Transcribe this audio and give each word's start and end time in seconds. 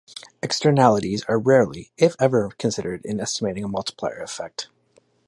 Externalities 0.41 1.23
are 1.25 1.37
rarely 1.37 1.91
if 1.95 2.15
ever 2.19 2.49
considered 2.57 3.05
in 3.05 3.19
estimating 3.19 3.63
a 3.63 3.67
multiplier 3.67 4.17
effect. 4.23 4.67